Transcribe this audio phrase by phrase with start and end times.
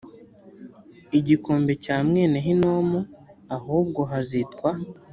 [1.19, 2.99] igikombe cya mwene hinomu
[3.57, 4.69] ahubwo hazitwa